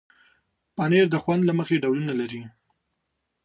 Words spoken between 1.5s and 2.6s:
مخې ډولونه لري.